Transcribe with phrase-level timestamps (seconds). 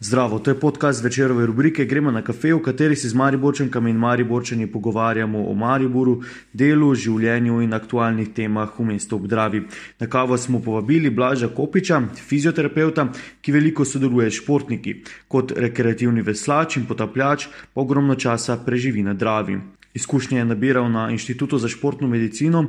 [0.00, 3.96] Zdravo, to je podcast večerove rubrike Gremo na kafe, v kateri se z Mariborčankami in
[3.96, 6.20] Mariborčani pogovarjamo o Mariboru,
[6.52, 9.62] delu, življenju in aktualnih temah v mestu obdravi.
[10.00, 13.08] Na kavo smo povabili Blaža Kopiča, fizioterapeuta,
[13.40, 14.94] ki veliko sodeluje s športniki.
[15.28, 19.56] Kot rekreativni veslač in potapljač pa ogromno časa preživi na Dravi.
[19.96, 22.66] Izkušnje je nabiral na Inštitutu za športno medicino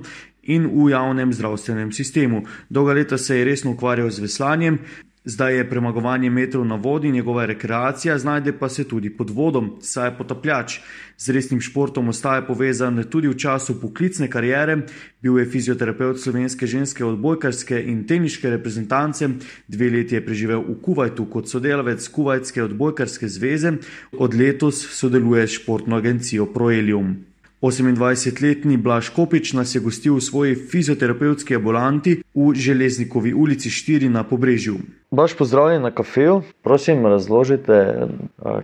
[0.48, 2.46] in v javnem zdravstvenem sistemu.
[2.70, 4.80] Dolga leta se je resno ukvarjal z veslanjem,
[5.28, 10.08] Zdaj je premagovanje metrov na vodi njegova rekreacija, znajde pa se tudi pod vodom, saj
[10.08, 10.80] je potapljač.
[11.18, 14.78] Z resnim športom ostaje povezan tudi v času poklicne karijere,
[15.22, 19.28] bil je fizioterapeut slovenske ženske odbojkarske in teniške reprezentance,
[19.68, 23.74] dve leti je preživel v Kuwaitu kot sodelavec Kuwaitske odbojkarske zveze,
[24.14, 27.18] od letos sodeluje s športno agencijo Proelium.
[27.62, 34.24] 28-letni Blaž Kopič nas je gostil v svoji fizioterapevtski ambulanti v Železnikovi ulici 4 na
[34.24, 34.78] Pobrežju.
[35.12, 36.44] Baš pozdravljen na kafeju.
[36.64, 38.08] Prosim, razložite,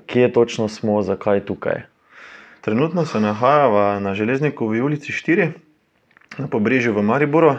[0.05, 1.81] kje točno smo, zakaj tukaj.
[2.61, 5.51] Trenutno se nahajamo na Železnikovi ulici 4
[6.37, 7.55] na Pobrežju v Mariboru,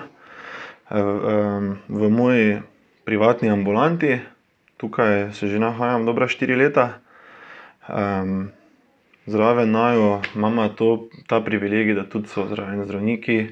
[1.88, 2.62] v moji
[3.04, 4.20] privatni ambulanti.
[4.76, 6.98] Tukaj se že nahajam dobra štiri leta.
[9.26, 13.46] Zraven naju imamo to, ta privilegij, da tudi so zraven zdravniki,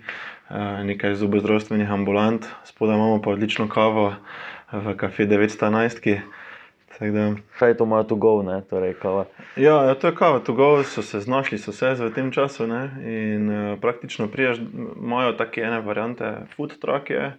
[0.85, 4.15] nekaj zobozdravstvenih ambulant, spodaj imamo pa odlično kavo
[4.73, 6.21] v devetsto enajstki.
[6.93, 7.35] Tako da.
[7.59, 9.25] Kaj to ima to go, ne, torej kava?
[9.57, 12.67] Ja, ja, to je kava to go, so se znašli so se v tem času,
[12.67, 14.61] ne, in praktično prideš,
[15.03, 17.33] imajo take ene variante food trucke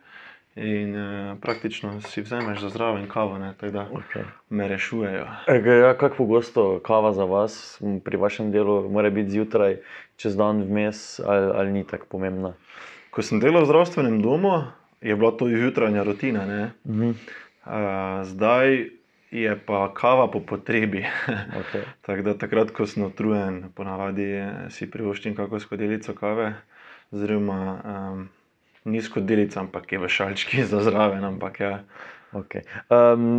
[0.56, 0.96] in
[1.42, 3.88] praktično si vzameš za zraven kavo, ne, tako da
[4.50, 5.28] me rešujejo.
[5.66, 9.78] Ja, kako pogosto kava za vas pri vašem delu, mora biti zjutraj,
[10.16, 12.54] čez dan, vmes ali, ali ni tako pomembna?
[13.10, 14.64] Ko sem delal v zdravstvenem domu,
[15.02, 17.14] je bila to jutranja rutina, ne.
[18.24, 18.90] zdaj
[19.32, 21.06] je pa kava po potrebi.
[21.62, 21.82] Okej.
[22.02, 26.54] Tako da takrat, ko sem utrujen, ponavadi si privoščim kako skodelico kave
[27.12, 27.82] oziroma
[28.86, 31.76] ni skodelica, ampak je v šalčki za zraven, ampak ja.
[32.34, 32.66] Okej.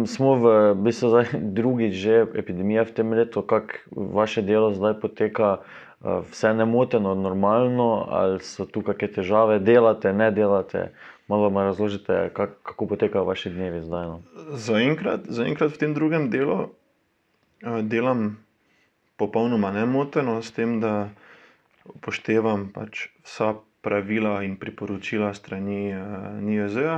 [0.06, 0.44] smo v
[0.78, 1.26] bistvu zdaj
[1.58, 5.66] drugič že epidemija v tem letu, kako vaše delo zdaj poteka?
[6.04, 10.92] vse nemoteno, normalno ali so tu kake težave, delate, ne delate?
[11.28, 14.20] Malo mi razložite, kako potekajo vaši dnevi zdaj, no.
[14.52, 16.68] Zaenkrat, zaenkrat v tem drugem delu,
[17.64, 18.36] delam
[19.16, 21.08] popolnoma nemoteno, s tem da
[21.88, 25.92] upoštevam pač vsa pravila in priporočila strani
[26.40, 26.96] NIJZ-ja.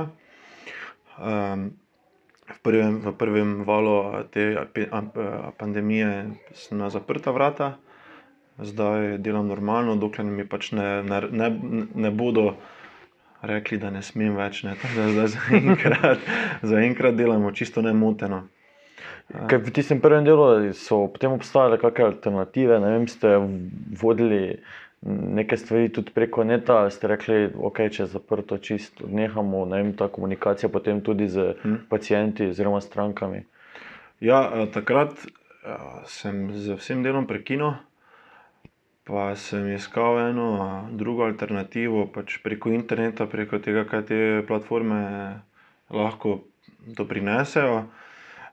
[2.47, 4.55] v prvem, v prvem valu te
[5.57, 7.75] pandemije sem na zaprta vrata,
[8.57, 11.49] zdaj delam normalno, dokler mi pač ne, ne,
[11.95, 12.55] ne bodo
[13.41, 16.29] rekli, da ne smem več, ne, tako da zdaj zaenkrat,
[16.73, 18.47] zaenkrat delamo čisto nemoteno.
[19.27, 23.35] Kaj v tistem prvem delu so potem obstajale kake alternative, ne vem, ste
[23.99, 24.61] vodili
[25.01, 29.93] neke stvari tudi preko neta ste rekli: "Okej, če je zaprto, čisto odnehamo." Ne vem,
[29.93, 31.37] ta komunikacija potem tudi s
[31.89, 33.43] pacienti oziroma strankami.
[34.19, 35.13] Ja, takrat
[36.05, 37.73] sem z vsem delom prekinil,
[39.03, 40.47] pa sem iskal eno
[40.91, 45.39] drugo alternativo pač preko interneta, preko tega, kaj te platforme
[45.89, 46.39] lahko
[46.89, 47.85] doprinesejo.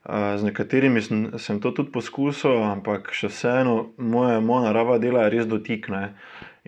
[0.04, 5.32] Z nekaterimi sem, sem to tudi poskusil, ampak še vseeno moja, moja narava dela je
[5.38, 6.12] res dotik, ne.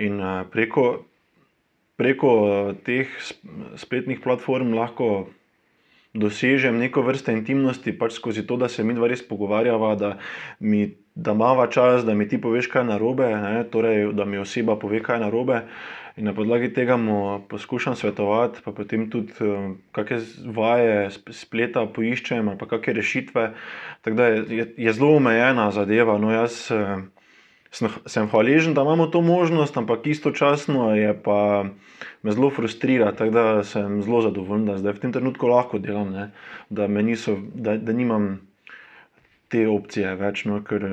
[0.01, 0.21] In
[0.53, 1.05] preko,
[2.01, 2.31] preko
[2.85, 3.13] teh
[3.77, 5.29] spletnih platform lahko
[6.17, 10.17] dosežem neke vrste intimnosti pač skozi to, da se midva res pogovarjava, da
[10.61, 14.39] mi, da imava čas, da mi ti poveš, kaj je narobe, ne, torej da mi
[14.39, 15.61] oseba pove, kaj je narobe.
[16.17, 19.33] In na podlagi tega mu poskušam svetovati pa potem tudi
[19.93, 20.17] kake
[20.57, 23.51] vaje s spleta poiščem pa kake rešitve.
[24.01, 26.71] Tako da je, je zelo omejena zadeva, no, jaz
[27.71, 31.65] sem, sem hvaležen, da imamo to možnost, ampak istočasno je pa
[32.23, 36.13] me zelo frustrira, tako da sem zelo zadovoljen, da zdaj v tem trenutku lahko delam,
[36.13, 36.31] ne.
[36.71, 38.46] Da niso, da, da nimam
[39.49, 40.87] te opcije več, no, ker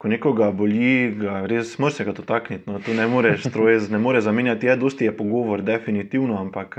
[0.00, 4.00] ko nekoga boli, ga res, moraš se ga dotakniti, no, to ne moreš stroje ne
[4.00, 6.78] more zamenjati, je dosti je pogovor definitivno, ampak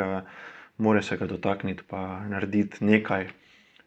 [0.82, 3.30] moraš se ga dotakniti pa narediti nekaj.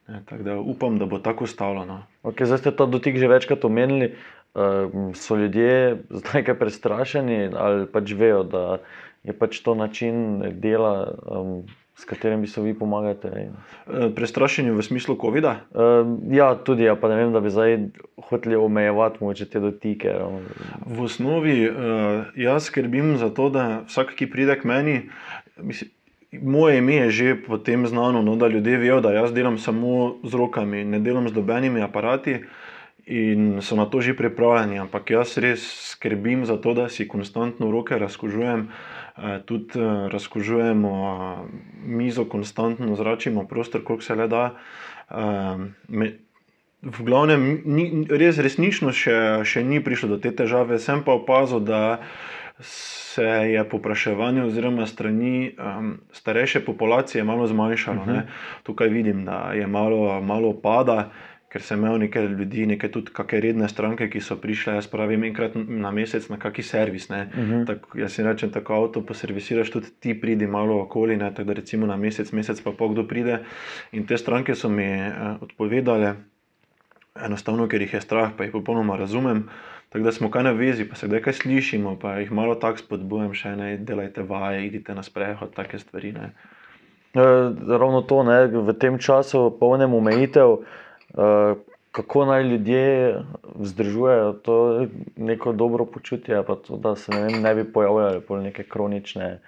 [0.06, 2.02] Ne, tako da upam, da bo tako ostalo, no.
[2.22, 4.12] Okej, zdaj ste ta dotik že večkrat omenili.
[5.14, 8.78] so ljudje zdaj kaj prestrašeni ali pač vejo, da
[9.24, 11.10] je pač to način dela,
[11.94, 13.50] s katerim v bistvu vi pomagate?
[14.16, 15.64] prestrašeni v smislu covida?
[16.30, 17.78] ja, tudi, ja, pa ne vem, da bi zdaj
[18.28, 20.14] hoteli omejevati mogoče te dotike.
[20.86, 21.70] V osnovi
[22.36, 24.96] jaz skrbim za to, da vsak, ki pride k meni,
[25.60, 25.90] mislim,
[26.42, 30.34] moje ime je že potem znano, no, da ljudje vejo, da jaz delam samo z
[30.34, 32.40] rokami, ne delam z dobenimi aparati.
[33.06, 35.60] In so na to že pripravljeni, ampak jaz res
[35.92, 40.92] skrbim za to, da si konstantno roke razkožujem, eh, tudi eh, razkožujemo
[41.84, 44.44] mizo, konstantno zračimo prostor, koliko se le da.
[46.84, 51.62] V glavnem, ni, res resnično še, še ni prišlo do te težave, sem pa opazil,
[51.64, 52.00] da
[52.60, 58.02] se je popraševanje oziroma strani um, starejše populacije malo zmanjšalo.
[58.02, 58.22] Uh -huh.
[58.62, 61.10] Tukaj vidim, da je malo, malo pada,
[61.54, 65.22] ker sem imel nekaj ljudi, nekaj tudi kakšne redne stranke, ki so prišle, jaz pravim,
[65.28, 67.06] enkrat na mesec na kaki servis.
[67.10, 67.66] Uh -huh.
[67.66, 71.30] tak, jaz si rečem, tako avto poservisiraš, tudi ti pridi malo okoli, ne?
[71.30, 73.38] tako da recimo na mesec, mesec pa pol kdo pride.
[73.92, 76.14] In te stranke so mi uh, odpovedale,
[77.14, 79.48] enostavno, ker jih je strah, pa jih popolnoma razumem.
[79.88, 82.78] Tako da smo kaj na vezi, pa se kdaj kaj slišimo, pa jih malo tako
[82.78, 86.12] spodbujam, še ne delajte vaje, idite na sprehod, take stvari.
[86.12, 86.32] Ne.
[87.14, 87.22] E,
[87.78, 90.64] ravno to, ne, v tem času polnem omejitev,
[91.92, 93.14] kako naj ljudje
[93.54, 98.64] vzdržujejo to neko dobro počutje, pa to, da se ne, vem, ne bi pojavljali neke
[98.64, 99.40] kronične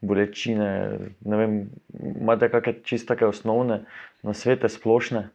[0.00, 0.98] bolečine.
[1.20, 1.70] Ne vem,
[2.20, 3.84] imate kakšne čiste osnovne
[4.22, 5.28] na svete, splošne?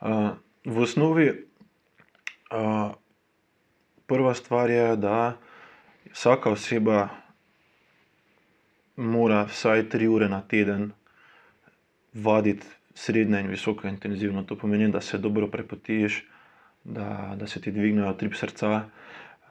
[0.00, 0.30] Uh,
[0.64, 1.28] v osnovi.
[2.52, 2.96] Uh,
[4.06, 5.36] prva stvar je, da
[6.12, 7.08] vsaka oseba
[8.96, 10.92] mora vsaj tri ure na teden
[12.14, 14.42] vaditi srednje in visoko intenzivno.
[14.42, 16.24] To pomeni, da se dobro prepotiš,
[16.84, 18.84] da, da se ti dvignejo trip srca.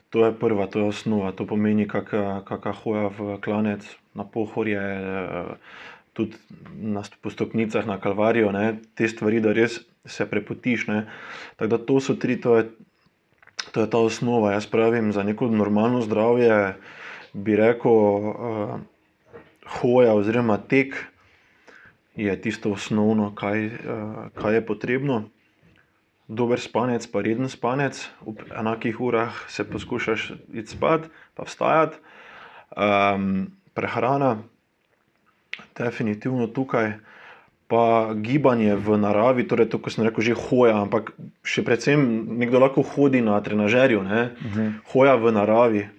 [0.10, 1.31] To je prva, to je osnova.
[1.31, 4.81] To pomeni, kakšna hoja v klanec, na pohorje,
[6.13, 6.38] tudi
[6.78, 8.75] na stopnicah, na kalvarijo, ne?
[8.95, 10.86] te stvari, da res se prepotiš.
[11.56, 12.68] Tako da to so tri, to je
[13.72, 14.51] to je ta osnova.
[14.51, 16.75] Jaz pravim, za neko normalno zdravje
[17.34, 18.80] bi rekel, uh,
[19.80, 20.95] hoja oziroma tek
[22.15, 23.71] je tisto osnovno, kaj, uh,
[24.33, 25.24] kaj je potrebno.
[26.27, 31.98] Dober spanec, pa reden spanec, v enakih urah se poskušaš iti spat, pa vstajati.
[32.74, 34.38] Um, prehrana,
[35.77, 36.94] definitivno tukaj
[37.68, 41.98] pa gibanje v naravi, torej to, ko sem rekel, že hoja, ampak še predvsem
[42.38, 44.00] nekdo lahko hodi na trenažerju.
[44.00, 44.30] Uh mhm.
[44.54, 44.71] -huh.
[44.94, 45.89] Hoja v naravi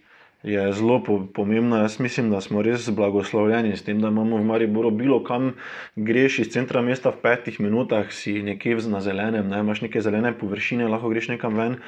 [0.44, 1.02] je zelo
[1.34, 1.78] pomembna.
[1.78, 5.54] Jaz mislim, da smo res blagoslovljeni s tem, da imamo v Mariboru bilo kam
[5.96, 9.60] greš iz centra mesta v petih minutah, si nekje na zelenem, ne?
[9.60, 11.78] imaš neke zelene površine, lahko greš nekam ven.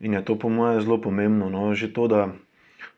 [0.00, 1.48] In je to po mojem zelo pomembno.
[1.50, 1.74] No?
[1.74, 2.22] Že to, da,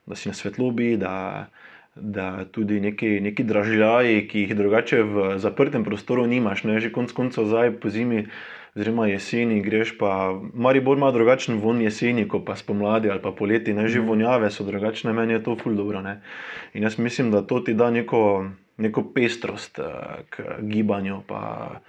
[0.05, 1.47] da si na svetlobi, da,
[1.95, 7.13] da tudi neki, neki dražljaji, ki jih drugače v zaprtem prostoru nimaš, ne že konc
[7.13, 8.25] koncev zdaj po zimi,
[8.77, 10.39] oziroma jeseni, greš pa.
[10.53, 14.07] Maribor ima drugačen von jeseni, kot pa spomladi ali pa poleti, ne že mhm.
[14.07, 16.01] vonjave so drugačne, meni je to ful dobro.
[16.01, 16.21] Ne?
[16.73, 21.81] In jaz mislim, da to ti da neko, neko pestrost eh, k gibanju, pa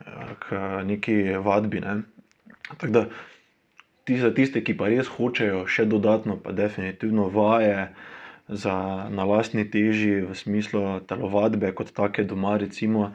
[0.00, 1.80] eh, k neki vadbi.
[1.80, 2.00] Ne?
[2.78, 3.06] Tako da.
[4.02, 7.92] Ti za tiste, ki pa res hočejo še dodatno, pa definitivno vaje,
[8.48, 12.56] za na lastni teži, v smislu telovadbe, kot take doma.
[12.58, 13.12] Recimo,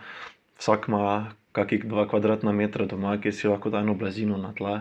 [0.56, 4.76] vsak ima kakih dva kvadratna metra doma, ki si lahko da eno blazino na tla,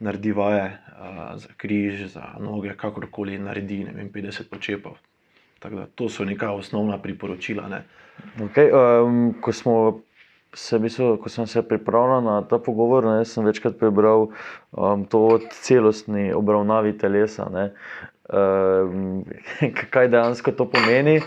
[0.00, 5.00] naredi vaje uh, za križ, za noge, kakorkoli naredi, ne vem, 50 počepov.
[5.60, 7.66] Da, to so neka osnovna priporočila.
[7.68, 7.82] Ne.
[8.40, 9.74] Okay, um, ko, smo
[10.56, 14.30] se, mislim, ko sem se pripravljal na ta pogovor, ne, sem večkrat prebral
[14.72, 17.50] um, to o celostni obravnavi telesa.
[17.52, 17.68] Ne
[18.32, 19.24] um,
[19.92, 21.20] kaj dejansko to pomeni.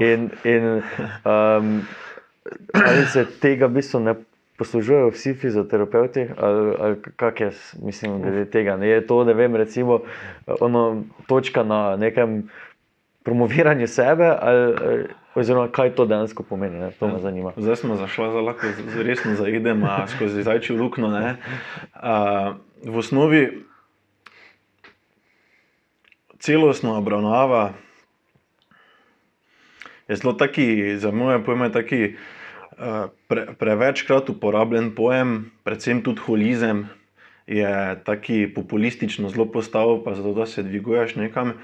[0.00, 0.82] In, in
[1.24, 1.82] um,
[2.74, 4.14] ali se tega v bistvu ne
[4.62, 8.76] poslužujejo vsi fizioterapeuti, ali, ali kaj jaz mislim glede tega.
[8.76, 8.88] Ne?
[8.88, 10.00] Je to, da vem, recimo,
[10.60, 12.44] ono, točka na nekem
[13.26, 14.30] promoviranju sebe.
[14.40, 16.90] Ali, Oziroma, kaj to dejansko pomeni, ne?
[16.98, 17.18] to me ja.
[17.24, 17.52] zanima.
[17.56, 18.66] Zdaj smo zašli za lahko,
[19.00, 21.08] resno zaidemo skozi zajčjo luknjo.
[21.08, 21.22] Uh,
[22.84, 23.64] v osnovi
[26.36, 27.72] celostna obravnava
[30.08, 32.16] je zelo taki, za moje pojme, taki
[33.28, 36.86] pre, prevečkrat uporabljen pojem, predvsem tudi holizem.
[37.46, 37.68] Je
[38.06, 41.56] taki populistično zelo postavljen, pa zato da se dviguješ nekam.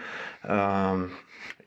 [0.42, 1.04] Um,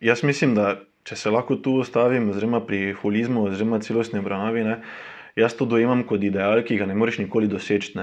[0.04, 4.78] jaz mislim, da če se lahko tu ustavim, oziroma pri holizmu, oziroma celostni obravnavi, ne,
[5.40, 7.96] jaz to dojemam kot ideal, ki ga ne moreš nikoli doseči.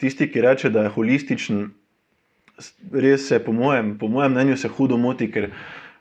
[0.00, 1.62] Tisti, ki reče, da je holističen,
[2.92, 5.50] res se, po mojem, po mojem mnenju, se hudo moti, ker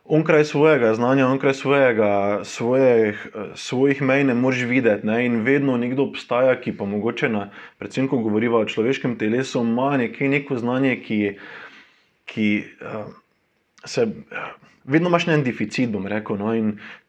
[0.05, 5.07] onkraj svojega znanja, onkraj svojega, svojih, svojih mej ne moreš videti.
[5.07, 5.25] Ne?
[5.25, 9.97] In vedno nekdo obstaja, ki pa mogoče, na, predvsem ko govorimo o človeškem telesu, ima
[9.97, 11.19] nekaj neko znanje, ki,
[12.25, 13.09] ki uh,
[13.85, 14.03] se.
[14.03, 14.53] Uh,
[14.85, 16.37] Vedno imaš en deficit, bom rekel.
[16.37, 16.51] No,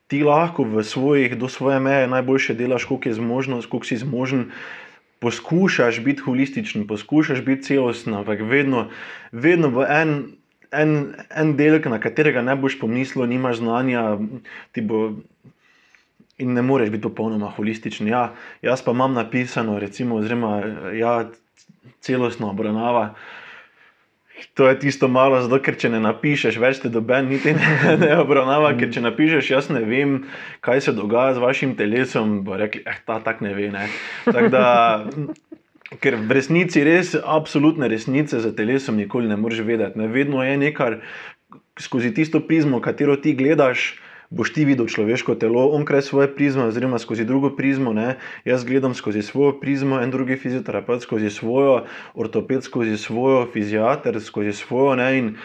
[0.09, 4.51] ti lahko v svojih, do svoje meje najboljše delaš, koliko je zmožno, koliko si zmožen.
[5.21, 8.89] Poskušaš biti holističen, poskušaš biti celosten, ampak vedno,
[9.33, 10.37] vedno bo en,
[10.83, 14.19] en, en del, na katerega ne boš pomislil, nimaš znanja,
[14.73, 15.09] ti bo.
[16.37, 18.11] In ne moreš biti popolnoma holističen.
[18.13, 20.59] Ja, jaz pa imam napisano, recimo, oziroma,
[20.93, 21.15] ja,
[22.05, 23.15] celostno obravnava.
[24.55, 27.71] To je tisto malo, zato ker če ne napišeš, več te doben niti ne,
[28.03, 30.19] ne obravnava, ker če napišeš, jaz ne vem,
[30.65, 33.71] kaj se dogaja z vašim telesom, bo rekli, eh, ta tak ne ve.
[33.73, 33.89] Ne.
[34.29, 34.67] Tak da,
[36.01, 39.99] ker v resnici res, absolutne resnice za telesom nikoli ne moreš vedeti.
[39.99, 40.09] Ne.
[40.09, 40.99] Vedno je nekaj
[41.79, 43.95] skozi tisto prizmo, katero ti gledaš
[44.31, 47.93] boš ti videl človeško telo, onkraj svoje prizme, oziroma skozi drugo prizmo.
[47.93, 48.17] Ne?
[48.45, 54.53] Jaz gledam skozi svojo prizmo, en drugi fizioterapeut skozi svojo, ortoped skozi svojo, fizijater skozi
[54.53, 54.97] svojo.
[54.97, 55.19] Ne?
[55.19, 55.37] In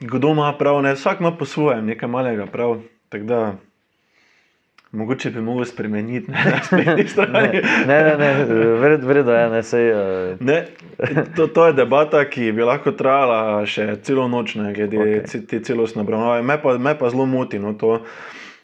[0.00, 0.94] kdo ima prav, ne?
[0.94, 2.80] vsak ima po svojem, nekaj malega prav.
[4.92, 7.60] Mogoče bi spremenili na spletni strani.
[7.86, 8.44] Ne, ne, ne,
[8.80, 10.40] vredno, vredno je, ne, sej, uh...
[10.40, 10.66] ne,
[11.36, 15.44] to, to je debata, ki bi lahko trajala še celo noč, ne, glede okay.
[15.46, 16.42] te celostne obravnave.
[16.42, 17.98] Me, me pa zelo moti, no, to,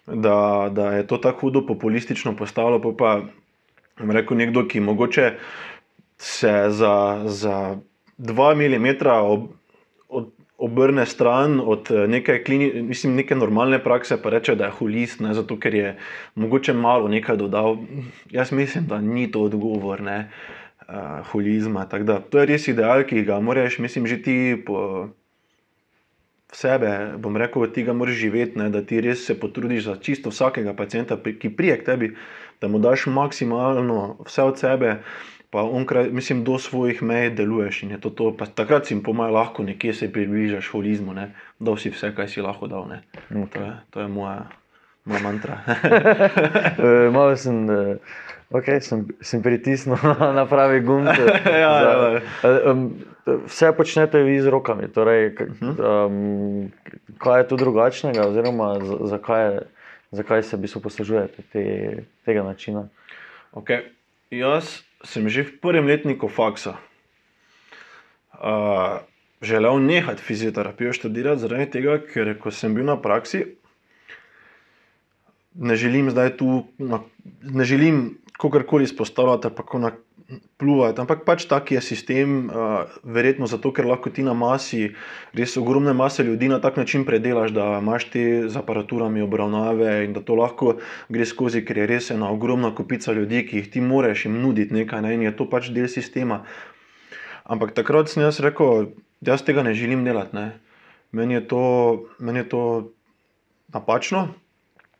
[0.07, 2.81] da, da je to tako hudo populistično postalo.
[2.81, 5.35] Pa, pa rekel nekdo, ki mogoče
[6.17, 6.97] se za,
[7.29, 7.77] za
[8.17, 9.51] dva milimetra ob,
[10.59, 15.21] obrne stran od eh, neke, klini, mislim, neke normalne prakse, pa reče, da je holist,
[15.21, 15.97] ne, zato ker je
[16.35, 17.77] mogoče malo nekaj dodal.
[18.31, 20.31] Jaz mislim, da ni to odgovor ne,
[20.89, 21.85] uh, holizma.
[21.85, 25.09] Da, to je res ideal, ki ga moraš, mislim, že ti po
[26.55, 30.31] sebe, bom rekel, ti ga moraš živeti, ne, da ti res se potrudiš za čisto
[30.31, 32.15] vsakega pacijenta, ki prije k tebi,
[32.61, 34.99] da mu daš maksimalno vse od sebe
[35.55, 38.33] pa onkraj, mislim, do svojih mej deluješ in je to to.
[38.35, 41.29] Pa takrat si jim pomaj lahko nekje se približaš holizmu, ne?
[41.63, 42.89] da si vse, kaj si lahko dal.
[42.91, 43.47] Okay.
[43.55, 44.49] To, je, to je moja,
[45.05, 45.61] moja mantra.
[46.75, 47.69] Eh, malo sem.
[47.71, 47.97] Uh...
[48.51, 49.95] Okay, sem, sem pritisnil
[50.39, 51.07] na pravi gumb.
[51.11, 52.75] ja, za, ja, ja.
[53.47, 54.91] Vse počnete vi z rokami.
[54.91, 56.67] Torej, um,
[57.23, 58.75] kaj je tu drugačnega, oziroma
[59.07, 59.63] zakaj,
[60.11, 61.63] zakaj se bi poslužujete te,
[62.27, 62.89] tega načina?
[63.55, 63.87] Okay.
[64.35, 66.79] Jaz sem že v prvem letniku faksa
[68.41, 69.05] uh,
[69.45, 73.45] želel nehati fizioterapijo študirati, zaradi tega, ker ko sem bil na praksi,
[75.55, 77.03] ne želim zdaj tu, na,
[77.43, 79.93] ne želim kogarkoli izpostavljati, pa kako na.
[80.57, 80.97] Pluvati.
[81.05, 84.97] Ampak pač tak je sistem, uh, verjetno zato, ker lahko ti na masi,
[85.37, 90.17] res ogromne mase ljudi na tak način predelaš, da imaš te z aparaturami obravnave in
[90.17, 90.79] da to lahko
[91.13, 94.73] gre skozi, ker je res ena ogromna kupica ljudi, ki jih ti moraš jim nuditi
[94.73, 95.13] nekaj ne?
[95.15, 96.41] in je to pač del sistema.
[97.45, 100.33] Ampak takrat sem jaz rekel, da jaz tega ne želim delati.
[100.37, 100.47] Ne?
[101.13, 101.65] Meni, je to,
[102.17, 102.63] meni je to
[103.77, 104.33] napačno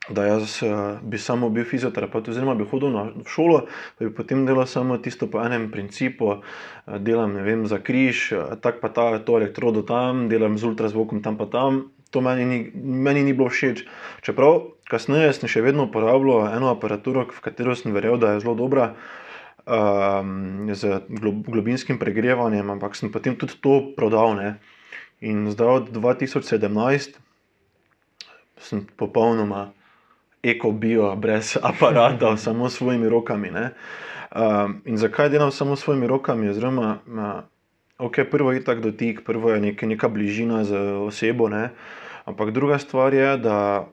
[0.09, 3.65] da jaz uh, bi samo bil fizioterapeut, oziroma bi hodil na šolo,
[3.99, 8.55] da bi potem delal samo tisto po enem principu, uh, delam vem, za križ, uh,
[8.61, 11.89] tako pa ta, to elektrodo tam, delam z ultrazvokom tam pa tam.
[12.11, 13.87] To meni ni, meni ni bilo všeč.
[14.23, 18.55] Čeprav kasneje sem še vedno uporabljal eno aparaturo, v katero sem verjel, da je zelo
[18.55, 18.93] dobra.
[19.65, 24.37] Um, z globinskim pregrevanjem, ampak sem potem tudi to prodal.
[24.37, 24.61] Ne?
[25.25, 27.17] In zdaj od 2017
[28.61, 29.73] sem popolnoma
[30.45, 33.51] eko-bio, brez aparata, samo s svojimi rokami.
[33.51, 36.49] Um, in zakaj delam samo s svojimi rokami?
[36.49, 36.99] Oziroma,
[37.99, 41.49] okay, prvo je tako dotik, prvo je nek, neka bližina z osebo.
[41.49, 41.71] Ne?
[42.25, 43.89] Ampak druga stvar je, da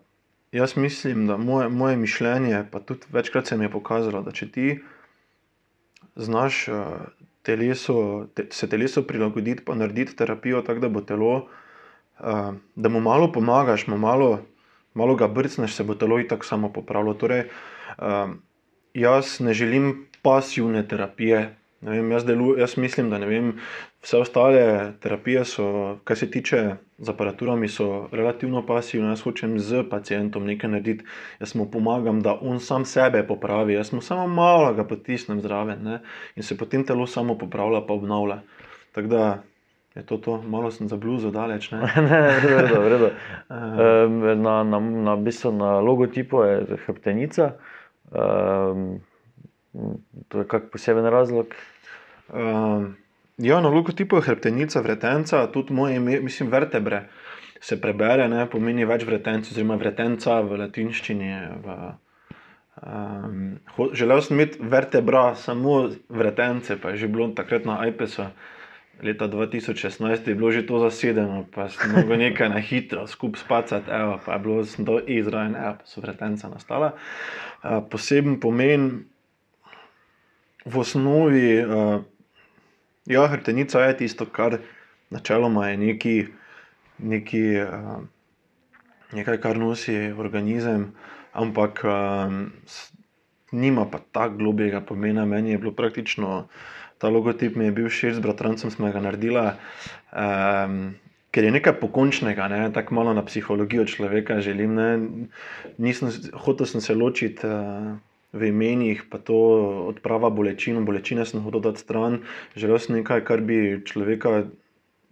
[0.51, 4.51] jaz mislim, da moje, moje mišljenje, pa tudi večkrat se mi je pokazalo, da če
[4.51, 4.79] ti
[6.15, 6.75] znaš uh,
[7.41, 11.35] telesu, te, se telesu prilagoditi, pa narediti terapijo tako, da bo telo,
[12.19, 14.39] uh, da mu malo pomagaš, mu malo
[14.93, 17.13] malo ga brcneš, se bo telo in tako samo popravilo.
[17.13, 17.43] Torej,
[17.97, 18.41] um,
[18.93, 21.55] jaz ne želim pasivne terapije.
[21.81, 23.55] Vem, jaz, delu, jaz mislim, da vem,
[24.03, 29.09] vse ostale terapije, so, kar se tiče z aparaturami, so relativno pasivne.
[29.09, 31.05] Jaz hočem z pacijentom nekaj narediti,
[31.39, 35.81] jaz mu pomagam, da on sam sebe popravi, jaz mu samo malo ga potisnem zraven
[35.83, 35.99] ne?
[36.35, 38.41] in se potem telo samo popravlja, pa obnavlja.
[38.91, 39.43] Tako da
[39.95, 40.41] Je to, to?
[40.41, 41.71] malo sem za bluzo daleč.
[41.71, 43.09] Ne, ne, vredo, vredo.
[43.49, 47.51] Um, na, na, na, bistvu na logotipu je hrbtenica.
[48.11, 49.01] Um,
[50.27, 51.51] to je kak poseben razlog.
[52.31, 52.95] Um,
[53.37, 57.09] ja, na logotipu je hrbtenica, vretenca, tudi moje ime, mislim, vertebre.
[57.61, 61.33] Se prebere, ne, pomeni več vretenc, oziroma vretenca v latinščini.
[61.61, 61.75] V,
[62.79, 63.43] um,
[63.93, 68.31] želel sem imeti vertebra, samo vretence, pa je že bilo takrat na iPesu
[69.03, 73.91] leta 2016 je bilo že to zasedeno, pa sem mogel nekaj na hitro, skupaj spacati,
[73.91, 76.93] evo, pa je bilo to Izrael, evo, pa so vretenca nastala.
[77.63, 79.05] Uh, poseben pomen
[80.65, 82.01] v osnovi, uh,
[83.05, 84.61] ja, hrtenica je tisto, kar
[85.09, 86.15] načeloma je neki,
[86.97, 88.05] neki, uh,
[89.11, 90.93] nekaj, kar nosi organizem,
[91.33, 92.51] ampak um,
[93.51, 95.25] nima pa tako globjega pomena.
[95.25, 96.47] Meni je bilo praktično
[97.01, 99.57] ta logotip, mi je bil všeč, z bratrancem smo ga naredili.
[100.13, 100.93] Um,
[101.31, 102.61] Ker je nekaj pokončnega, ne?
[102.75, 104.75] tako malo na psihologijo človeka želim.
[105.79, 107.95] Nisem, hotel sem se ločiti uh,
[108.35, 109.37] v imenih, pa to
[109.87, 112.19] odprava bolečin, bolečine sem hotel dati stran.
[112.59, 114.43] Želel sem nekaj, kar bi človeka,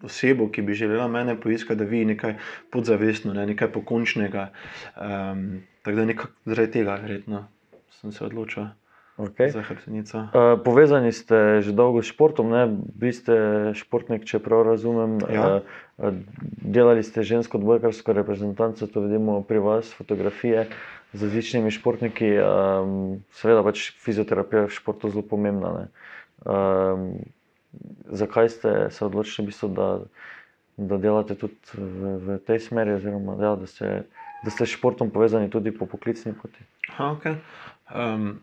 [0.03, 2.35] osebo, ki bi želela mene poiskati, da vidi nekaj
[2.71, 3.47] podzavestno, ne?
[3.55, 4.49] nekaj pokončnega.
[4.99, 7.47] Um, tako da nekaj zaradi tega, verjetno
[7.95, 8.67] sem se odločil
[9.19, 9.51] Okay.
[9.51, 10.17] za hrbtenico.
[10.17, 12.63] Uh, povezani ste že dolgo s športom, ne?
[12.95, 13.35] vi ste
[13.75, 15.19] športnik, če prav razumem.
[15.27, 15.59] Ja.
[15.99, 16.23] Uh,
[16.63, 20.71] delali ste žensko odbojkarsko reprezentanco, to vidimo pri vas, fotografije
[21.11, 22.31] z različnimi športniki.
[22.39, 25.91] Um, seveda pač fizioterapija je v športu zelo pomembna.
[26.47, 27.27] Um,
[28.07, 29.89] zakaj ste se odločili, v bistvu, da,
[30.79, 34.07] da delate tudi v, v tej smeri, oziroma ja, da, ste,
[34.47, 36.63] da ste s športom povezani tudi po poklicni poti?
[36.95, 37.35] Aha, okay.
[37.91, 38.39] um,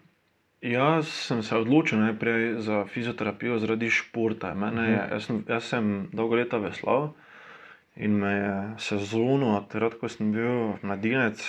[0.62, 4.54] jaz sem se odločil najprej za fizioterapijo zaradi športa.
[4.54, 7.12] Mene je, jaz, sem, jaz sem dolgo leta veslal
[7.96, 11.40] in me je sezono, takrat, ko sem bil mladinec,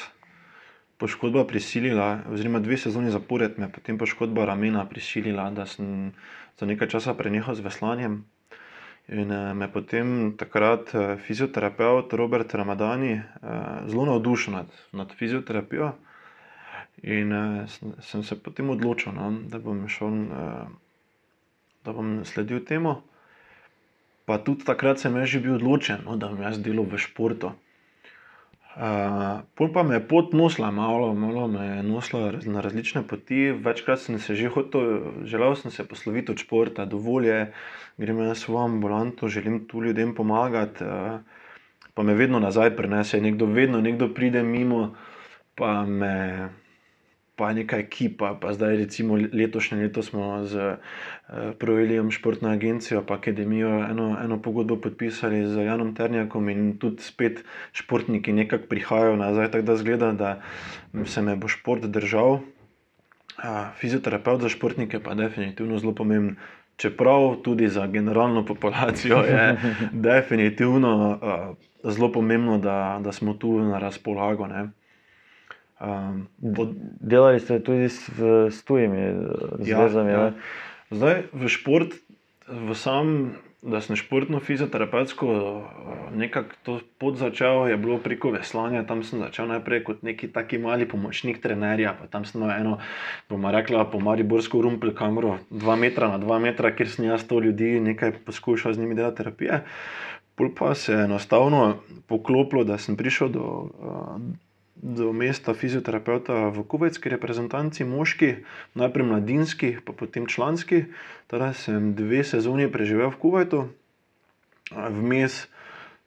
[0.98, 6.14] poškodba prisilila, oziroma dve sezoni zapored me je potem poškodba ramena prisilila, da sem
[6.60, 8.24] za nekaj časa prenehal z veslanjem.
[9.08, 15.94] In uh, me potem takrat uh, fizioterapeut Robert Ramadani uh, zelo navdušil nad, nad fizioterapijo.
[17.04, 17.70] In uh,
[18.02, 20.66] sem, se potem odločil, no, da, bom šel, uh,
[21.86, 23.02] da bom sledil temu.
[24.26, 27.54] Pa tudi takrat sem že bil odločen, no, da bom jaz delal v športu.
[28.78, 33.50] Uh, pol pa me je pot nosila, malo, malo me je nosila na različne poti.
[33.54, 37.40] Večkrat sem se že hotel, želel sem se posloviti od športa, dovolj je,
[37.98, 40.84] grem na svojo ambulanto, želim tu ljudem pomagati.
[40.84, 41.22] Uh,
[41.94, 44.94] pa me vedno nazaj prenese, nekdo vedno, nekdo pride mimo,
[45.56, 46.50] pa me
[47.38, 53.22] pa neka ekipa, pa zdaj recimo letošnje leto smo z uh, Proelijem športno agencijo, pa
[53.22, 59.52] akademijo eno, eno pogodbo podpisali z Janom Ternjakom in tudi spet športniki nekako prihajajo nazaj,
[59.52, 60.42] tako da zgleda, da
[61.06, 62.42] se me bo šport držal.
[63.38, 66.36] Uh, fizioterapeut za športnike pa je definitivno zelo pomemben.
[66.78, 69.58] Čeprav tudi za generalno populacijo je
[70.10, 74.48] definitivno uh, zelo pomembno, da, da smo tu na razpolago.
[74.48, 74.70] Ne.
[75.78, 76.74] Um, pod...
[77.02, 78.10] Delali ste tudi s,
[78.50, 79.14] s tujimi
[79.62, 80.12] zvezami.
[80.12, 80.32] Ja, ja.
[80.90, 81.94] Zdaj v šport,
[82.50, 85.28] v sam, da sem športno fizioterapevtsko
[86.18, 88.88] nekako to pot začel, je bilo preko veslanja.
[88.90, 91.94] Tam sem začel najprej kot neki taki mali pomočnik trenerja.
[92.10, 92.74] Tam sem imel eno,
[93.30, 97.38] bomo rekla, po Mariborsko rumpel kamero, dva metra na dva metra, kjer sem jaz to
[97.44, 99.62] ljudi nekaj poskušal z njimi delati terapije.
[100.38, 103.46] Pol pa se je enostavno poklopilo, da sem prišel do.
[103.78, 104.22] Uh,
[104.82, 108.44] do mesta fizioterapeuta v kuvajski reprezentanci, moški,
[108.78, 110.86] najprej mladinski, pa potem članski.
[111.28, 113.60] Teda sem dve sezoni preživel v Kuvajtu,
[114.72, 115.48] vmes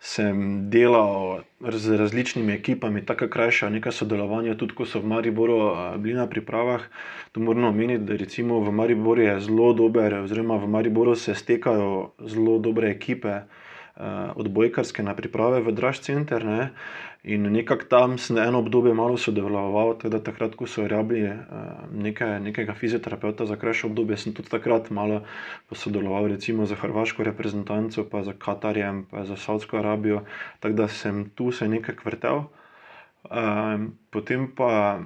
[0.00, 6.16] sem delal z različnimi ekipami, tako krajša neka sodelovanja, tudi ko so v Mariboru bili
[6.16, 6.88] na pripravah.
[7.32, 12.16] To moramo omeniti, da recimo v Mariboru je zelo dober, oziroma v Mariboru se stekajo
[12.24, 13.44] zelo dobre ekipe.
[14.34, 16.44] Odbojkarske na priprave v Draž center.
[16.44, 16.70] Ne.
[17.22, 21.36] In nekako tam sem eno obdobje malo sodeloval, teda takrat, ko so rabili uh,
[21.92, 25.20] nekaj, nekega fizioterapeuta za krajše obdobje, sem tudi takrat malo
[25.68, 30.24] sodeloval, recimo za hrvaško reprezentanco, pa za Katarjem, pa za Saudsko Arabijo,
[30.64, 32.48] tako da sem tu se nekaj vrtel.
[33.28, 35.04] Um, potem pa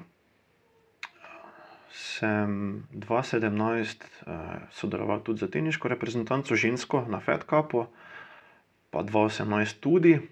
[1.90, 7.90] sem 2017 uh, sodeloval tudi za teniško reprezentanco, žensko na FedCapu,
[8.94, 10.22] pa 2018 tudi.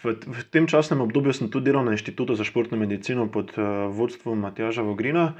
[0.00, 3.90] V, v tem časnem obdobju sem tudi delal na Inštitutu za športno medicino pod uh,
[3.90, 5.34] vodstvom Matjaža Vogrina.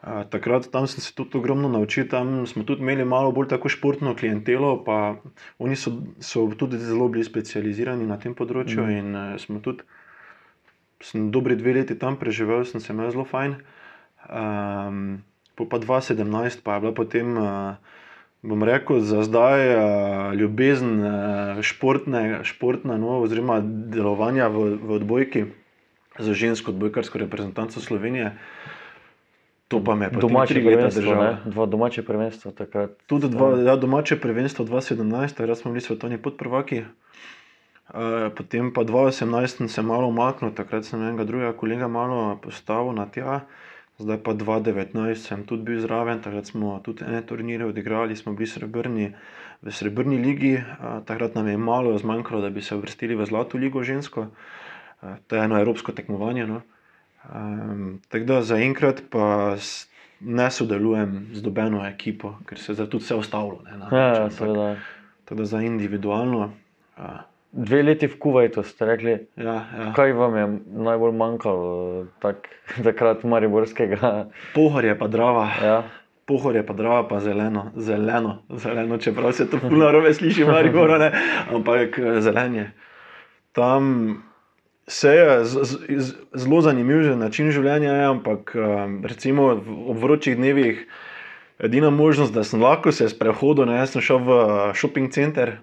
[0.00, 3.68] Uh, takrat tam sem se tudi ogromno naučil, tam smo tudi imeli malo bolj tako
[3.68, 5.20] športno klientelo, pa
[5.60, 8.94] oni so, so tudi zelo bili specializirani na tem področju mm.
[8.96, 9.84] in uh, smo tudi,
[11.04, 13.58] sem dobri dve leti tam preživel, sem se imel zelo fajn.
[14.30, 15.20] Um,
[15.58, 17.36] po pa 2017 pa je bila potem.
[17.36, 17.98] Uh,
[18.42, 25.44] bom rekel, za zdaj uh, ljubezen uh, športne, športna, no, oziroma delovanja v, v odbojki
[26.18, 28.36] za žensko odbojkarsko reprezentanco Slovenije.
[29.70, 31.36] To pa me je Domače prvenstvo, ne?
[31.44, 32.90] dva domače prvenstva takrat.
[33.06, 36.82] Tudi dva, ja, domače prvenstvo 2017, takrat smo bili svetovni podprvaki.
[37.90, 42.92] Uh, potem pa 2018 sem se malo umaknil, takrat sem enega drugega kolega malo postavil
[42.92, 43.40] na tja.
[44.00, 48.48] Zdaj pa 2019 sem tudi bil zraven, takrat smo tudi ene turnire odigrali, smo bili
[48.48, 49.10] srebrni
[49.60, 50.54] v srebrni ligi.
[51.04, 54.26] Takrat nam je malo zmanjkalo, da bi se uvrstili v zlato ligo žensko.
[55.26, 56.46] To je eno evropsko tekmovanje.
[56.46, 56.62] No?
[57.34, 59.56] Um, tako da zaenkrat pa
[60.20, 63.60] ne sodelujem z nobeno ekipo, ker se je tudi vse ustavilo.
[63.64, 64.76] ne, namreč, Ja, ja.
[65.24, 66.52] Tako da za individualno.
[66.96, 69.86] Uh, Dve leti v Kuwaitu ste rekli, ja, ja.
[69.90, 70.44] kaj vam je
[70.78, 71.70] najbolj manjkalo
[72.18, 72.46] tak,
[72.86, 74.30] takrat Mariborskega?
[74.54, 75.82] Pohor je pa drava, Ja.
[76.24, 80.94] pohor je pa drava, pa zeleno, zeleno, zeleno čeprav se to puno robe sliši, Maribor,
[80.98, 81.10] ne,
[81.50, 82.66] ampak eh, zelen je.
[83.52, 83.82] Tam
[84.86, 89.94] se je z, z, z, zelo zanimiv že način življenja, je, ampak um, recimo v-
[89.96, 90.86] vročih dnevih
[91.58, 95.56] edina možnost, da sem lahko se sprehodil, ne, jaz sem šel v eh, shopping center.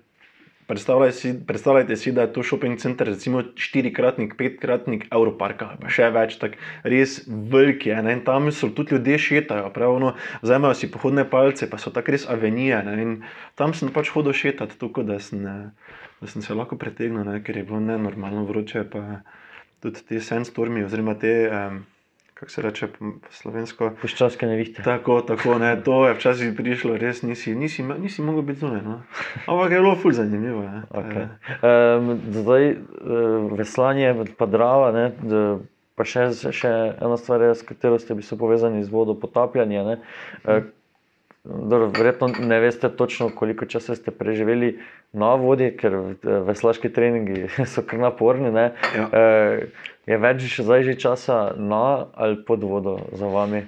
[0.67, 6.09] Predstavljajte si, predstavljajte si, da je to shopping center, recimo štirikratnik, petkratnik Evroparka, pa še
[6.11, 7.93] več, tako res veliki.
[8.03, 12.11] ne, In tam so tudi ljudje šetajo, pravno, vzemajo si pohodne palce, pa so tako
[12.11, 12.83] res avenije.
[12.83, 13.15] Ne, in
[13.55, 15.47] tam sem pač hodil šetati, tako da sem,
[16.19, 18.83] da sem se lahko pretegnil, ne, ker je bilo nenormalno vroče.
[18.91, 19.21] Pa
[19.79, 21.85] tudi te sandstormi, oziroma te, um,
[22.39, 23.89] kako se reče po slovensko.
[24.01, 24.83] Puščavske nevihte.
[24.85, 28.83] Tako, tako, ne, to je včasih prišlo, res nisi, nisi, nisi mogel biti zunaj.
[28.85, 28.99] No.
[29.47, 30.61] Ampak je bilo ful zanimivo.
[30.61, 30.83] Ne.
[30.91, 31.25] Okay.
[31.61, 35.05] Eh, Um, zdaj, uh, veslanje, pa drava, ne,
[35.97, 36.69] pa še, še
[37.01, 39.83] ena stvar, je, s katero ste bili povezani z vodo, potapljanje.
[39.83, 39.95] Ne,
[40.45, 40.67] uh,
[41.47, 44.79] dobro, verjetno ne veste točno, koliko časa ste preživeli
[45.13, 48.51] na vodi, ker veslaški treningi so kar naporni.
[48.51, 48.71] Ne.
[48.95, 49.07] Ja.
[49.07, 53.65] Uh, je več že zdaj že časa na ali pod vodo za vami?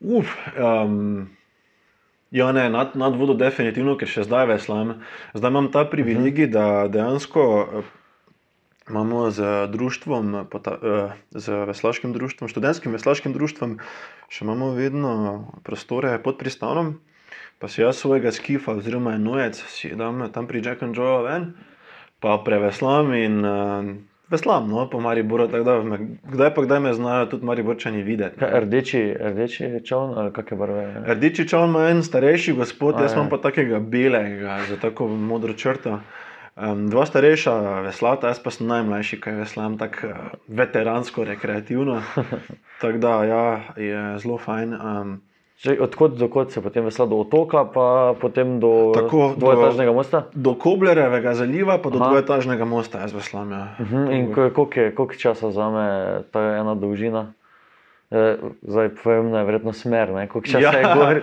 [0.00, 1.26] Uf, um,
[2.30, 4.98] ja, ne, nad, nad vodo definitivno, ker še zdaj veslam.
[5.34, 7.44] Zdaj imam ta privilegij, da dejansko
[8.90, 13.78] imamo z društvom, pota, eh, z veslaškim društvom, študentskim veslaškim društvom,
[14.28, 15.12] še imamo vedno
[15.62, 16.98] prostore pod pristanom.
[17.58, 21.52] Pa si jaz svojega skifa, oziroma enojec, si dam tam pri Jack and Joe ven,
[22.22, 23.82] pa preveslam in uh,
[24.30, 25.48] veslam, no, po Mariboru.
[25.48, 28.38] Da, me, kdaj pa kdaj me znajo tudi Mariborčani videti.
[28.38, 30.86] Kaj, rdeči, rdeči čovn ali kakšne barve?
[31.06, 33.16] Rdeči čovn ima en starejši gospod, A, jaz ja.
[33.18, 36.00] imam pa takega belega, za tako modro črto.
[36.60, 40.16] Um, dva starejša veslata, jaz pa sem najmlajši, kaj veslam, tako uh,
[40.48, 42.02] veteransko, rekreativno.
[42.80, 43.44] Tako da ja,
[43.76, 44.74] je zelo fajn.
[44.74, 45.20] Um,
[45.58, 49.90] Že odkot do kod se potem vesla do otoka, pa potem do Tako, do- dvoetažnega
[49.92, 50.26] mosta?
[50.32, 52.08] do Koblerevega zaliva, pa do Aha.
[52.08, 53.50] dvoetažnega mosta, jaz veslam.
[53.50, 53.74] Ja.
[53.78, 55.86] Mhm, In ko- koliko časa vzame
[56.30, 57.32] ta ena dolžina?
[58.10, 60.72] Eh, Zdaj, pomembna je verjetno smer, koliko časa Ja.
[60.72, 61.14] je gor,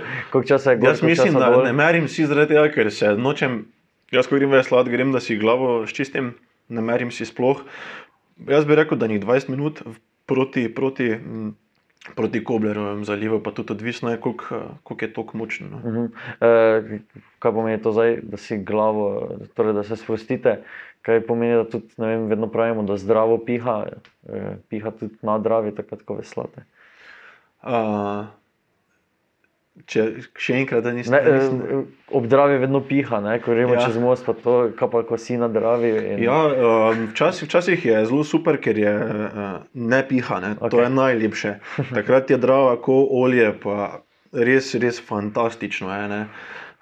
[0.44, 0.90] časa je gor.
[0.90, 1.64] Jaz mislim, da dol.
[1.64, 3.66] ne merim si zaradi tega, ker se nočem,
[4.12, 6.34] jaz ko grem veslat, grem, da si glavo ščistim,
[6.70, 7.64] ne merim si sploh.
[8.50, 9.82] Jaz bi rekel, da njih 20 minut
[10.28, 11.12] proti, proti,
[12.16, 15.70] proti Koblerovem zalivu, pa tudi odvisno je, koliko, koliko je tok močno.
[15.72, 15.84] No.
[15.84, 16.06] Mhm.
[16.42, 17.00] Eh,
[17.40, 20.60] Kaj pomeni to zdaj, da si glavo, torej da se sprostite?
[21.06, 23.84] Kaj pomeni, da tudi vem, vedno pravimo, da zdravo piha,
[24.30, 26.66] eh, piha tudi na dravi, takrat, ko veslate.
[27.66, 28.26] Uh,
[29.84, 30.06] če
[30.40, 31.16] še enkrat, da nisem.
[31.16, 33.36] Nisem eh, ob dravi vedno piha, ne?
[33.44, 33.86] ko gremo ja.
[33.86, 35.92] Čez most, pa to, kaj pa ko si na dravi.
[36.16, 36.22] In...
[36.24, 39.42] Ja, um, včasih, včasih je zelo super, ker je uh,
[39.74, 40.54] ne piha, ne?
[40.56, 40.72] Okay.
[40.72, 41.58] to je najlepše.
[41.98, 46.08] Takrat je drava, ko olje, pa res, res fantastično je.
[46.14, 46.24] ne.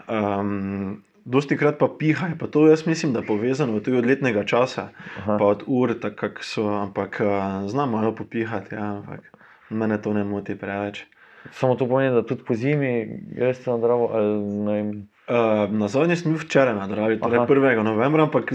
[0.08, 4.41] Um, Dosti krat pa piha, pa to jaz mislim, da je povezano tudi od letnega
[4.43, 4.89] časa,
[5.21, 5.38] Aha.
[5.39, 9.32] pa od ur, tako kak so, ampak uh, znam malo popihati, ja, ampak
[9.71, 11.06] mene to ne moti preveč.
[11.51, 14.10] Samo to pomeni, da tudi po zimi greš na dravo.
[14.13, 17.47] Ali, Uh, na zadnji sem bil včeraj na Dravi, torej Aha.
[17.47, 17.84] 1.
[17.84, 18.49] novembra, ampak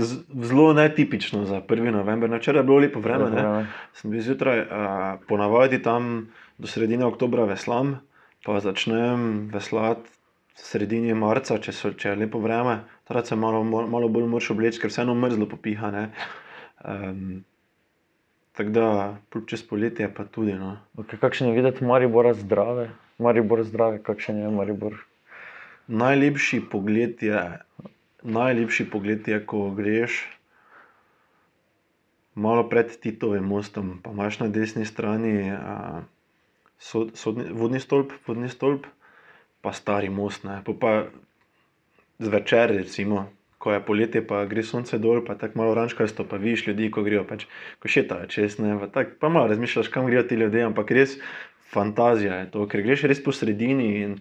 [0.45, 1.91] zelo netipično za 1.
[1.91, 2.29] november.
[2.29, 3.67] Na Včeraj je bilo lepo vreme, ne?
[3.97, 4.67] sem bil zjutraj, uh,
[5.29, 7.97] ponavadi tam do sredine oktobra veslam,
[8.45, 10.13] pa začnem veslati
[10.61, 14.83] sredini marca, če, so, če je lepo vreme, takrat se malo, malo bolj moraš obleči,
[14.83, 15.91] ker vseeno mrzlo popiha.
[15.95, 16.05] ne.
[16.85, 17.45] Um,
[18.59, 19.17] Tako da
[19.47, 20.57] čez poletje pa tudi.
[20.59, 20.77] No.
[20.99, 22.89] Okay, kakšen je videti Maribora zdrave?
[23.19, 24.97] Maribor zdrave, kakšen je Maribor?
[25.87, 27.39] Najlepši pogled je,
[28.23, 30.25] najlepši pogled je, ko greš
[32.35, 36.03] malo pred Titovim mostom, pa imaš na desni strani a,
[36.79, 38.87] sod, sodni, vodni stolp, vodni stolp,
[39.63, 40.43] pa stari most.
[40.45, 40.59] Ne.
[40.67, 41.07] Po pa
[42.19, 46.67] zvečer, recimo, ko je poletje, pa gre sonce dol, pa tako malo oranžkasto, pa vidiš
[46.71, 47.47] ljudi, ko grejo, pač,
[47.83, 51.19] ko šetajo čez, ne, pa, tak, pa malo razmišljaš, kam grejo ti ljudje, ampak res
[51.73, 54.15] fantazija je to, ker greš res po sredini in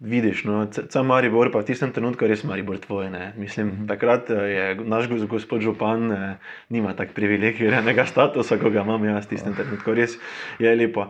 [0.00, 3.08] vidiš, no, ca Maribor, pa v tistem trenutku res Maribor tvoj.
[3.12, 3.32] Ne.
[3.40, 9.04] Mislim, takrat eh, je naš gospod Župan, eh, nima tak privilegiranega statusa, kot ga imam
[9.08, 10.18] jaz v tistem trenutku, res
[10.60, 11.08] je lepo.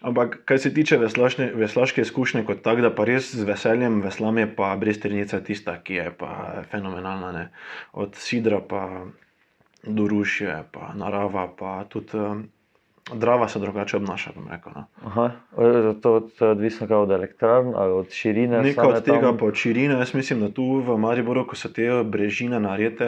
[0.00, 4.38] Ampak, kar se tiče veslašne, veslaške izkušnje, kot tak, da pa res z veseljem veslam,
[4.38, 7.32] je pa Brezternica tista, ki je pa fenomenalna.
[7.32, 7.46] Ne.
[7.92, 9.06] Od Sidra pa
[9.82, 12.44] do Rušje, pa narava, pa tudi um,
[13.14, 14.30] Drava se drugače obnaša.
[14.50, 14.84] Rekel, no.
[15.04, 15.30] Aha,
[16.02, 18.62] to je odvisno od elektrarn ali od širine.
[18.62, 19.94] Nekaj od tega, pa od širine.
[19.94, 23.06] Jaz mislim, da tu v Mariboru, ko so te brežine narete,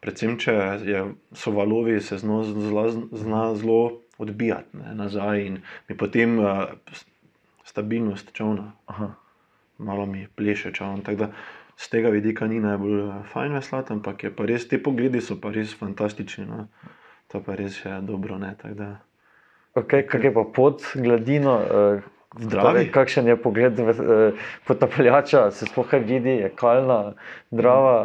[0.00, 0.52] predvsem če
[0.84, 6.64] je, so valovi, se zna zelo odbijati ne, nazaj in mi potem uh,
[7.64, 8.72] stabilnost čovna.
[8.86, 9.14] Aha.
[9.78, 11.02] Malo mi pleše čovn.
[11.76, 15.74] Z tega vidika ni najbolj fajn veslati, ampak pa res, te pogledi so pa res
[15.74, 16.46] fantastični.
[16.46, 16.68] No.
[17.32, 18.38] To pa res je dobro.
[18.38, 18.54] Ne,
[19.74, 21.58] Okay, kaj je pa pod gladino?
[21.58, 22.02] Uh,
[22.90, 23.78] kakšen je pogled
[24.66, 27.14] potapljača, se sploh kaj vidi, je kalna,
[27.50, 27.96] drava?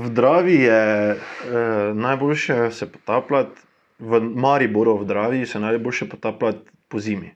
[0.00, 3.60] V Dravi je uh, najboljše se potapljati,
[3.98, 7.34] v Mariboru, v Dravi se najboljše potapljati po zimi.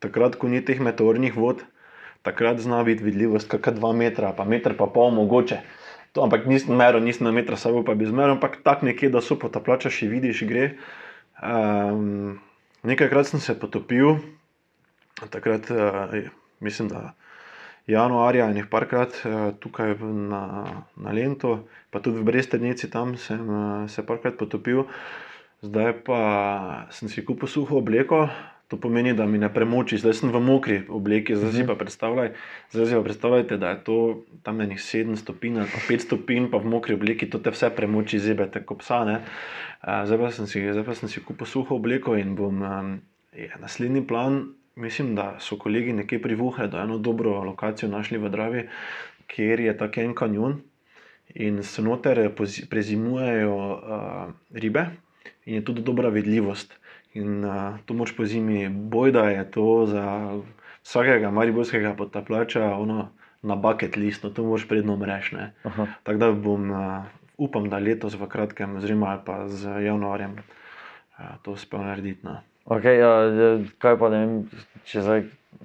[0.00, 1.64] Takrat, ko ni teh meteornih vod,
[2.22, 5.60] takrat zna biti vidljivost kakšna dva metra, pa meter pa pol mogoče.
[6.12, 9.22] To, ampak nisem meril, nisem na metra sabo, pa bi zmeril, ampak tako nekje, da
[9.22, 10.72] so potapljača še vidiš, gre.
[11.40, 12.40] Um,
[12.80, 14.22] Nekajkrat sem se potopil,
[15.28, 16.14] takrat, uh,
[16.64, 17.12] mislim, da
[17.86, 20.42] januarja in jih parkrat uh, tukaj na,
[20.96, 24.86] na Lento, pa tudi v Brestenici tam sem uh, se parkrat potopil.
[25.60, 26.20] Zdaj pa
[26.88, 28.30] sem si kupil suho obleko,
[28.70, 31.80] to pomeni, da mi ne premoči, zdaj sem v mokri obleki, zdaj si pa mhm.
[31.82, 32.28] predstavljaj,
[32.70, 33.96] zdaj si pa predstavljajte, da je to
[34.46, 38.22] tam nekaj 7 stopinj ali 5 stopinj, pa v mokri obleki to te vse premoči,
[38.22, 39.02] zebete kot psa.
[39.04, 39.18] Ne?
[39.82, 42.62] Zdaj pa, si, zdaj pa sem si kupil suho obleko in bom
[43.34, 44.54] je, naslednji plan.
[44.80, 48.62] Mislim, da so kolegi nekje privuhali, da je eno dobro lokacijo našli v Dravi,
[49.28, 50.60] kjer je tako en kanjon
[51.34, 52.30] in se noter
[52.70, 54.86] prezimujejo uh, ribe
[55.44, 56.76] je tudi dobra vidljivost.
[57.14, 60.04] In uh, to moč po zimi, boj da je to za
[60.82, 63.08] vsakega mariborskega potapljača ono,
[63.42, 65.52] na bucket list, no to moš predno mrežne.
[66.02, 67.04] Tako da bom uh,
[67.40, 70.36] upam, da letos v kratkem, oziroma pa z januarjem,
[71.42, 72.20] to uspel narediti.
[72.26, 72.40] No.
[72.68, 73.12] Okay, ja,
[73.80, 74.34] kaj pa ne vem,
[74.86, 75.24] če zdaj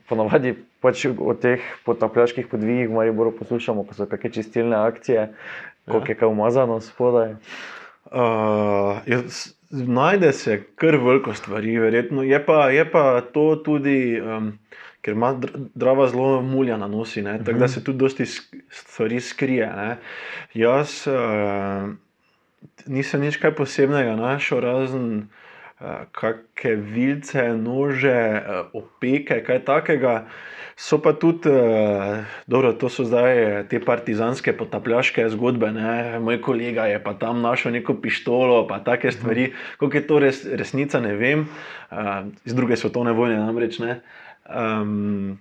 [0.10, 5.28] ponovadi pač o teh potapljaških podvigih v Mariboru poslušamo, ko so kakšne čistilne akcije,
[5.86, 6.12] koliko ja.
[6.14, 7.36] je kaj umazano spodaj.
[8.06, 8.98] Uh,
[9.70, 12.24] najde se kar veliko stvari, verjetno.
[12.24, 14.22] Je pa, je pa to tudi.
[14.22, 14.54] Um,
[15.06, 15.36] ker ima
[15.78, 17.38] drava zelo mulja na nosi, uh -huh.
[17.46, 17.74] tako da mhm.
[17.74, 18.26] se tudi dosti
[18.70, 19.68] stvari skrije.
[19.68, 19.98] Ne.
[20.54, 21.90] Jaz uh,
[22.86, 25.28] nisem nič kaj posebnega našel, razen
[26.12, 30.26] kakšne vilce, nože, uh, opeke, kaj takega.
[30.76, 35.72] So pa tudi, uh, dobro, to so zdaj te partizanske potapljaške zgodbe.
[35.72, 36.20] Ne.
[36.20, 39.54] Moj kolega je pa tam našel neko pištolo, pa take stvari.
[39.80, 41.48] Kako je to res, resnica, ne vem.
[42.46, 44.00] Iz druge svetovne vojne namreč ne.
[44.52, 45.40] Um,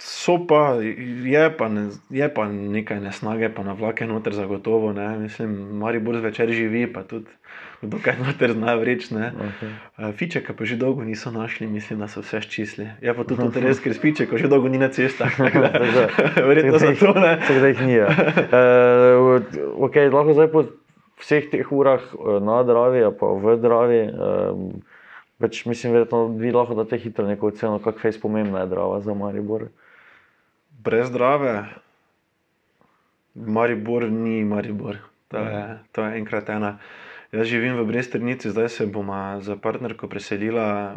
[0.00, 0.80] so pa,
[1.24, 4.92] je pa, ne, je pa nekaj nesnage, pa na vlake noter zagotovo.
[4.92, 5.18] Ne.
[5.18, 7.28] Mislim, Maribor zvečer živi, pa tudi
[7.94, 9.06] dokaj noter zna vreč.
[9.12, 9.70] Okay.
[9.98, 12.88] Uh, fiče, ki pa že dolgo niso našli, mislim, da so vse ščisli.
[13.02, 15.30] Je pa tudi res, ker spiče, ko že dolgo ni na cestah.
[15.38, 17.38] Verjetno za to ne.
[17.38, 17.98] Tako da jih ni.
[18.02, 20.66] Uh, okay, lahko zdaj po
[21.22, 24.02] vseh teh urah uh, na Dravi, pa v Dravi.
[24.12, 24.70] Um,
[25.38, 29.68] Več mislim, da vi lahko date hitro neko oceno, kako je spomembna drava za Maribor.
[30.82, 31.52] Brez zdrave,
[33.34, 34.98] Maribor ni Maribor.
[35.30, 35.62] To je,
[35.92, 36.78] to je enkrat ena.
[37.32, 40.96] Jaz živim v Brestrnici, zdaj se bomo za partnerko preselila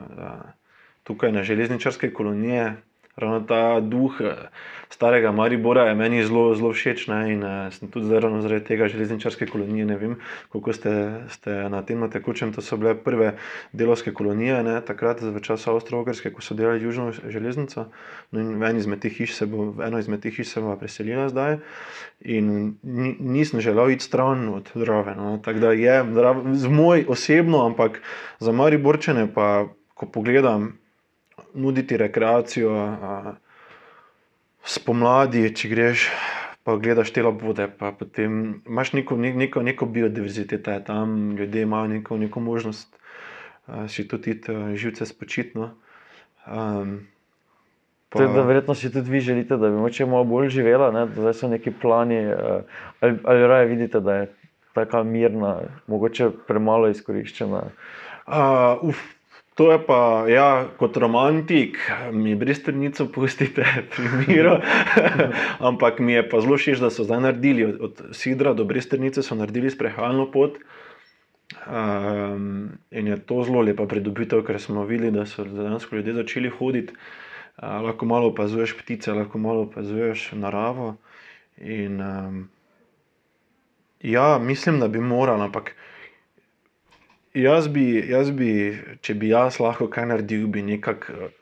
[1.03, 2.75] tukaj na železničarske kolonije,
[3.15, 4.49] ravno ta duh eh,
[4.89, 7.07] starega Maribora je meni zelo, zelo všeč.
[7.07, 7.19] Ne?
[7.33, 9.85] In uh, sem tudi zdaj ravno zaradi tega železničarske kolonije.
[9.85, 10.15] Ne vem,
[10.49, 10.93] koliko ste,
[11.31, 12.53] ste na tem tekočem.
[12.53, 13.33] To so bile prve
[13.73, 14.75] delovske kolonije, ne?
[14.85, 17.87] takrat v času Avstralske, ko so delali južno železnico.
[18.31, 19.71] No, in v eno izmed teh hiš se bo,
[20.21, 21.57] hiš se bo preselila zdaj.
[22.21, 22.75] In
[23.19, 25.15] nisem želel iti stran od Drave.
[25.15, 25.39] No?
[25.43, 26.03] Tako da je
[26.53, 28.01] z moj osebno, ampak
[28.39, 29.67] za Mariborčene pa.
[30.01, 30.80] Ko pogledam,
[31.53, 32.75] nuditi rekreacijo.
[34.63, 36.07] Spomladi, če greš,
[36.63, 42.17] pa gledaš te labode, pa potem imaš neko, neko, neko biodiverziteto, tam ljudje imajo neko,
[42.17, 42.99] neko možnost
[43.87, 44.37] si tudi
[44.75, 45.71] živce spočitno.
[46.45, 46.99] Um,
[48.11, 48.25] Pa...
[48.27, 51.05] Da, verjetno si tudi vi želite, da bi moče malo bolj živela, ne?
[51.05, 52.17] da so neki plani,
[52.99, 54.33] ali, ali raje vidite, da je
[54.73, 57.61] tako mirna, mogoče premalo izkoriščena.
[58.27, 58.99] Uh, uf,
[59.61, 61.77] To je pa, ja, kot romantik,
[62.09, 63.61] mi bristrnico pustite
[63.93, 64.55] pri miru.
[65.69, 69.21] Ampak mi je pa zelo všeč, da so zdaj naredili od, od Sidra do bristrnice,
[69.21, 70.57] so naredili sprehajalno pot.
[71.69, 76.49] Um, in je to zelo lepa pridobitev, ker smo videli, da so dejansko ljudje začeli
[76.57, 76.97] hoditi.
[77.61, 80.95] Uh, lahko malo opazuješ ptice, lahko malo opazuješ naravo.
[81.61, 82.41] In, um,
[84.01, 85.75] ja, mislim, da bi morali, ampak
[87.33, 88.51] jaz bi, jaz bi,
[89.01, 91.33] če bi jaz lahko kaj naredil, bi nekako eh,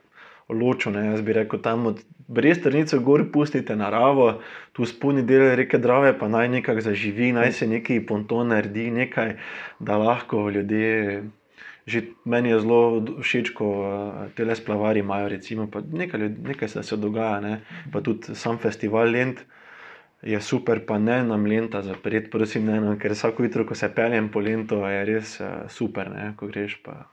[0.54, 0.93] ločil.
[0.95, 1.10] Ne?
[1.12, 4.36] Jaz bi rekel, tam od Brestrnice gor pustite naravo,
[4.78, 9.36] tu spodnji del reke Drave, pa naj nekako zaživi, naj se neki ponton naredi, nekaj,
[9.80, 11.23] da lahko ljudje.
[11.89, 12.82] Že meni je zelo
[13.25, 17.54] všeč, ko uh, te le splavari imajo, recimo, nekaj, nekaj se dogaja, ne?
[17.89, 19.41] pa tudi sam festival Lend.
[19.41, 19.58] Uh,
[20.21, 23.89] je super, pa ne nam lenta zapreti, prosim, ne, no, ker vsako jutro, ko se
[23.95, 27.05] peljem po lento, je res uh, super, ne, ko greš pa.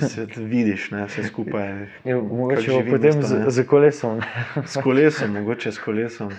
[0.00, 1.68] Se vidiš, ne, vse skupaj.
[2.04, 4.20] Je, mogoče živim, potem z, z kolesom.
[4.72, 6.32] S kolesom, mogoče s kolesom.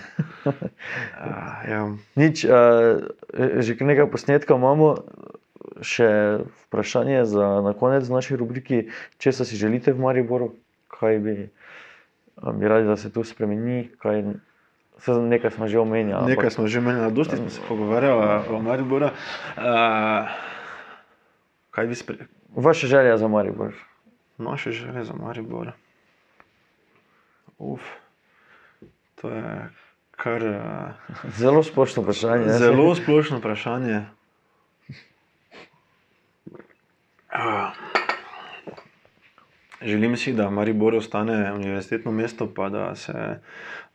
[0.44, 0.54] Uh,
[1.72, 1.82] ja.
[2.14, 3.02] Nič, uh,
[3.58, 4.96] že nekaj posnetka imamo,
[5.82, 6.08] še
[6.66, 8.86] vprašanje za na konec naše rubrike.
[9.18, 10.54] Če si želite v Mariboru,
[10.94, 11.36] kaj bi,
[12.38, 14.22] bi radi, da se tu spremeni, kaj
[15.06, 16.26] Nekaj smo že omenjali.
[16.26, 19.06] Nekaj smo že omenjali, dosti smo se pogovarjali o Mariboru.
[19.06, 19.12] Uh,
[21.70, 22.26] kaj bi sprejeli?
[22.56, 23.74] Vaše želje za Maribor?
[24.38, 25.72] Naše želje za Maribor.
[27.58, 27.80] Uf,
[29.20, 29.68] to je
[30.10, 30.42] kar.
[30.42, 30.56] Uh,
[31.40, 32.48] zelo splošno vprašanje.
[32.48, 34.04] Zelo splošno vprašanje.
[37.36, 37.85] Uh.
[39.86, 43.38] Želim si, da Maribor ostane univerzitetno mesto, pa da se,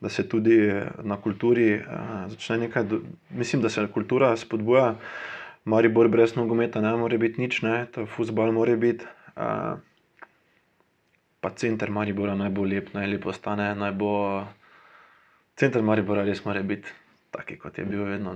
[0.00, 2.84] da se tudi na kulturi uh, začne nekaj.
[2.84, 3.00] Do,
[3.30, 4.94] mislim, da se kultura spodbuja.
[5.64, 9.04] Maribor brez nogometa ne more biti nič, ne, to futbal mora biti.
[9.36, 9.78] Uh,
[11.40, 14.12] pa center Maribora naj bo lep, naj lepo ostane, naj bo.
[15.56, 16.88] Center Maribora res mora biti
[17.30, 18.32] taki, kot je bil vedno.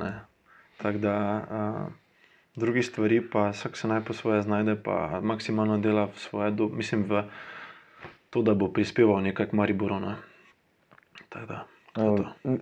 [0.76, 1.16] Tako da.
[1.50, 2.05] Uh,
[2.56, 6.68] drugi stvari, pa vsak se naj po svoje znajde, pa maksimalno dela v svoje, do,
[6.68, 7.22] mislim, v
[8.30, 10.00] to, da bo prispeval nekaj k Mariboru.
[10.00, 10.16] Ne.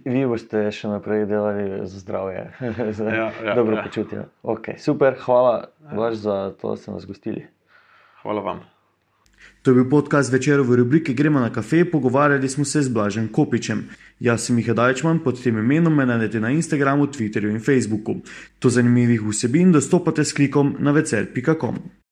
[0.05, 2.45] Vi boste še naprej delali za zdravje,
[2.99, 3.83] za ja, ja, dobro ja.
[3.83, 4.27] počutje.
[4.43, 6.13] Okay, super, hvala ja.
[6.15, 7.47] za to, da ste nas gostili.
[8.23, 8.74] Hvala vam.
[9.63, 13.29] To je bil podcast večer v rubriki Gremo na kafe, pogovarjali smo se z Blažen
[13.29, 13.89] Kopičem.
[14.21, 18.21] Jaz sem Miha Dajčman, pod tem imenom me najdete na Instagramu, Twitterju in Facebooku.
[18.61, 22.04] Do zanimivih vsebin dostopate s klikom na vecer.com.